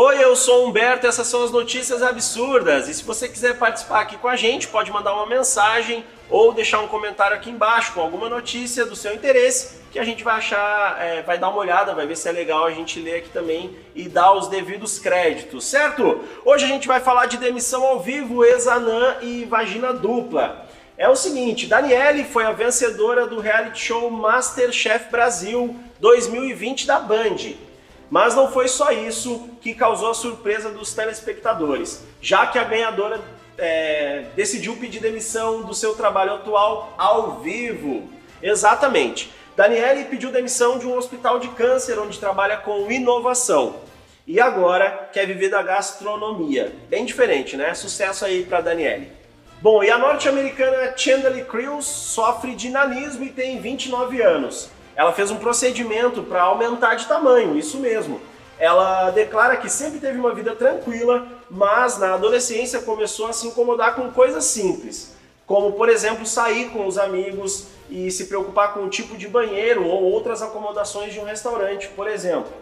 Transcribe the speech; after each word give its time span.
Oi, 0.00 0.22
eu 0.22 0.36
sou 0.36 0.62
o 0.62 0.68
Humberto 0.68 1.06
e 1.06 1.08
essas 1.08 1.26
são 1.26 1.42
as 1.42 1.50
notícias 1.50 2.04
absurdas. 2.04 2.88
E 2.88 2.94
se 2.94 3.02
você 3.02 3.26
quiser 3.26 3.58
participar 3.58 4.02
aqui 4.02 4.16
com 4.16 4.28
a 4.28 4.36
gente, 4.36 4.68
pode 4.68 4.92
mandar 4.92 5.12
uma 5.12 5.26
mensagem 5.26 6.04
ou 6.30 6.52
deixar 6.52 6.78
um 6.78 6.86
comentário 6.86 7.36
aqui 7.36 7.50
embaixo 7.50 7.94
com 7.94 8.00
alguma 8.00 8.28
notícia 8.28 8.86
do 8.86 8.94
seu 8.94 9.12
interesse 9.12 9.80
que 9.90 9.98
a 9.98 10.04
gente 10.04 10.22
vai 10.22 10.36
achar, 10.36 11.04
é, 11.04 11.22
vai 11.22 11.36
dar 11.36 11.48
uma 11.48 11.58
olhada, 11.58 11.96
vai 11.96 12.06
ver 12.06 12.16
se 12.16 12.28
é 12.28 12.30
legal 12.30 12.64
a 12.64 12.70
gente 12.70 13.00
ler 13.00 13.16
aqui 13.16 13.30
também 13.30 13.76
e 13.92 14.08
dar 14.08 14.34
os 14.34 14.46
devidos 14.46 15.00
créditos, 15.00 15.64
certo? 15.64 16.24
Hoje 16.44 16.64
a 16.64 16.68
gente 16.68 16.86
vai 16.86 17.00
falar 17.00 17.26
de 17.26 17.36
demissão 17.36 17.82
ao 17.82 17.98
vivo, 17.98 18.44
exanã 18.44 19.16
e 19.20 19.46
vagina 19.46 19.92
dupla. 19.92 20.64
É 20.96 21.08
o 21.08 21.16
seguinte, 21.16 21.66
Daniele 21.66 22.22
foi 22.22 22.44
a 22.44 22.52
vencedora 22.52 23.26
do 23.26 23.40
reality 23.40 23.86
show 23.86 24.08
Masterchef 24.12 25.10
Brasil 25.10 25.74
2020 25.98 26.86
da 26.86 27.00
Band. 27.00 27.66
Mas 28.10 28.34
não 28.34 28.50
foi 28.50 28.68
só 28.68 28.90
isso 28.90 29.50
que 29.60 29.74
causou 29.74 30.10
a 30.10 30.14
surpresa 30.14 30.70
dos 30.70 30.94
telespectadores, 30.94 32.04
já 32.22 32.46
que 32.46 32.58
a 32.58 32.64
ganhadora 32.64 33.20
é, 33.58 34.24
decidiu 34.34 34.76
pedir 34.76 35.00
demissão 35.00 35.62
do 35.62 35.74
seu 35.74 35.94
trabalho 35.94 36.34
atual 36.34 36.94
ao 36.96 37.40
vivo. 37.40 38.08
Exatamente. 38.42 39.30
Daniele 39.56 40.04
pediu 40.04 40.30
demissão 40.30 40.78
de 40.78 40.86
um 40.86 40.96
hospital 40.96 41.38
de 41.38 41.48
câncer 41.48 41.98
onde 41.98 42.18
trabalha 42.18 42.56
com 42.56 42.90
inovação. 42.90 43.76
E 44.26 44.40
agora 44.40 45.08
quer 45.12 45.26
viver 45.26 45.48
da 45.48 45.62
gastronomia. 45.62 46.72
Bem 46.88 47.04
diferente, 47.04 47.56
né? 47.56 47.74
Sucesso 47.74 48.24
aí 48.24 48.44
para 48.44 48.60
Daniele. 48.60 49.10
Bom, 49.60 49.82
e 49.82 49.90
a 49.90 49.98
norte-americana 49.98 50.96
Chandler 50.96 51.44
Crews 51.46 51.84
sofre 51.86 52.54
de 52.54 52.70
nanismo 52.70 53.24
e 53.24 53.30
tem 53.30 53.60
29 53.60 54.22
anos 54.22 54.70
ela 54.98 55.12
fez 55.12 55.30
um 55.30 55.36
procedimento 55.36 56.24
para 56.24 56.42
aumentar 56.42 56.96
de 56.96 57.06
tamanho, 57.06 57.56
isso 57.56 57.78
mesmo. 57.78 58.20
Ela 58.58 59.12
declara 59.12 59.56
que 59.56 59.70
sempre 59.70 60.00
teve 60.00 60.18
uma 60.18 60.34
vida 60.34 60.56
tranquila, 60.56 61.24
mas 61.48 61.98
na 61.98 62.14
adolescência 62.14 62.82
começou 62.82 63.28
a 63.28 63.32
se 63.32 63.46
incomodar 63.46 63.94
com 63.94 64.10
coisas 64.10 64.44
simples, 64.46 65.14
como 65.46 65.70
por 65.70 65.88
exemplo 65.88 66.26
sair 66.26 66.70
com 66.70 66.84
os 66.84 66.98
amigos 66.98 67.68
e 67.88 68.10
se 68.10 68.24
preocupar 68.24 68.74
com 68.74 68.80
o 68.80 68.88
tipo 68.88 69.16
de 69.16 69.28
banheiro 69.28 69.86
ou 69.86 70.02
outras 70.02 70.42
acomodações 70.42 71.12
de 71.12 71.20
um 71.20 71.24
restaurante, 71.24 71.86
por 71.94 72.08
exemplo. 72.08 72.52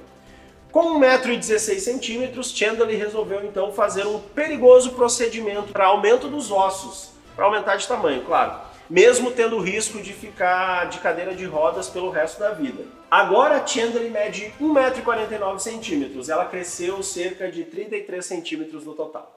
Com 0.70 1.00
1,16m, 1.00 2.44
Chandler 2.54 2.98
resolveu 2.98 3.42
então 3.46 3.72
fazer 3.72 4.06
um 4.06 4.18
perigoso 4.18 4.90
procedimento 4.90 5.72
para 5.72 5.86
aumento 5.86 6.28
dos 6.28 6.50
ossos, 6.50 7.12
para 7.34 7.46
aumentar 7.46 7.76
de 7.76 7.88
tamanho, 7.88 8.22
claro 8.26 8.65
mesmo 8.88 9.30
tendo 9.30 9.56
o 9.56 9.62
risco 9.62 10.00
de 10.00 10.12
ficar 10.12 10.88
de 10.88 10.98
cadeira 10.98 11.34
de 11.34 11.44
rodas 11.44 11.88
pelo 11.88 12.10
resto 12.10 12.40
da 12.40 12.50
vida. 12.50 12.84
Agora 13.10 13.56
a 13.56 13.66
Chandler 13.66 14.10
mede 14.10 14.52
1,49m, 14.60 16.28
ela 16.28 16.44
cresceu 16.46 17.02
cerca 17.02 17.50
de 17.50 17.64
33 17.64 18.24
centímetros 18.24 18.84
no 18.84 18.94
total. 18.94 19.36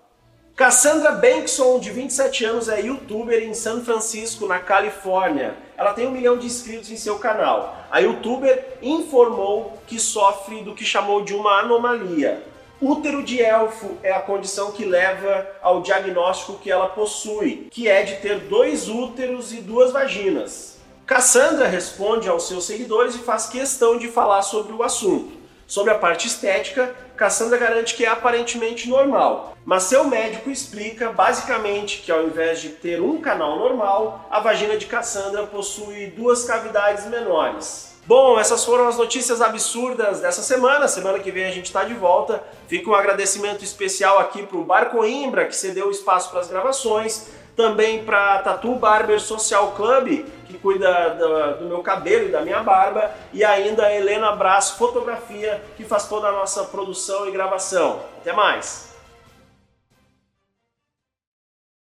Cassandra 0.59 1.11
Bankson, 1.11 1.79
de 1.79 1.89
27 1.89 2.43
anos, 2.43 2.67
é 2.67 2.81
youtuber 2.81 3.41
em 3.41 3.53
San 3.53 3.81
Francisco, 3.81 4.45
na 4.45 4.59
Califórnia. 4.59 5.55
Ela 5.77 5.93
tem 5.93 6.05
um 6.05 6.11
milhão 6.11 6.37
de 6.37 6.47
inscritos 6.47 6.91
em 6.91 6.97
seu 6.97 7.17
canal. 7.17 7.77
A 7.89 7.99
youtuber 7.99 8.77
informou 8.81 9.81
que 9.87 9.97
sofre 9.97 10.61
do 10.61 10.75
que 10.75 10.83
chamou 10.83 11.23
de 11.23 11.33
uma 11.33 11.59
anomalia. 11.59 12.43
Útero 12.81 13.23
de 13.23 13.41
elfo 13.41 13.97
é 14.01 14.13
a 14.13 14.21
condição 14.21 14.71
que 14.71 14.85
leva 14.85 15.45
ao 15.61 15.81
diagnóstico 15.81 16.57
que 16.59 16.71
ela 16.71 16.87
possui, 16.87 17.67
que 17.69 17.89
é 17.89 18.03
de 18.03 18.15
ter 18.17 18.39
dois 18.39 18.87
úteros 18.87 19.51
e 19.51 19.57
duas 19.57 19.91
vaginas. 19.91 20.77
Cassandra 21.05 21.67
responde 21.67 22.29
aos 22.29 22.47
seus 22.47 22.63
seguidores 22.63 23.15
e 23.15 23.19
faz 23.19 23.47
questão 23.47 23.97
de 23.97 24.07
falar 24.07 24.43
sobre 24.43 24.71
o 24.71 24.81
assunto. 24.81 25.38
Sobre 25.69 25.93
a 25.93 25.99
parte 25.99 26.25
estética, 26.25 26.95
Cassandra 27.15 27.55
garante 27.55 27.93
que 27.93 28.03
é 28.03 28.07
aparentemente 28.07 28.89
normal, 28.89 29.55
mas 29.63 29.83
seu 29.83 30.03
médico 30.03 30.49
explica 30.49 31.11
basicamente 31.11 31.99
que 31.99 32.11
ao 32.11 32.23
invés 32.23 32.59
de 32.59 32.69
ter 32.69 32.99
um 32.99 33.21
canal 33.21 33.55
normal, 33.55 34.27
a 34.31 34.39
vagina 34.39 34.77
de 34.77 34.87
Cassandra 34.87 35.45
possui 35.45 36.07
duas 36.07 36.43
cavidades 36.43 37.05
menores. 37.05 37.89
Bom, 38.07 38.39
essas 38.39 38.65
foram 38.65 38.87
as 38.87 38.97
notícias 38.97 39.39
absurdas 39.39 40.19
dessa 40.19 40.41
semana. 40.41 40.87
Semana 40.87 41.19
que 41.19 41.29
vem 41.29 41.45
a 41.45 41.51
gente 41.51 41.65
está 41.65 41.83
de 41.83 41.93
volta. 41.93 42.43
Fica 42.67 42.89
um 42.89 42.95
agradecimento 42.95 43.63
especial 43.63 44.17
aqui 44.17 44.41
para 44.41 44.57
o 44.57 44.63
Bar 44.63 44.89
Coimbra, 44.89 45.45
que 45.45 45.55
cedeu 45.55 45.91
espaço 45.91 46.31
para 46.31 46.39
as 46.39 46.47
gravações. 46.47 47.27
Também 47.59 48.05
para 48.05 48.39
Tatu 48.39 48.75
Barber 48.75 49.19
Social 49.19 49.73
Club, 49.73 50.25
que 50.45 50.57
cuida 50.59 51.09
do, 51.09 51.59
do, 51.59 51.65
meu 51.65 51.79
cabelo 51.79 52.29
e 52.29 52.31
da 52.31 52.39
minha 52.39 52.63
barba. 52.63 53.11
E 53.33 53.43
ainda 53.43 53.85
a 53.85 53.93
Helena 53.93 54.31
Brás 54.31 54.69
Fotografia, 54.69 55.61
que 55.75 55.83
faz 55.83 56.07
toda 56.07 56.29
a 56.29 56.31
nossa 56.31 56.63
produção 56.63 57.27
e 57.27 57.31
gravação. 57.31 57.99
Até 58.21 58.31
mais! 58.31 58.97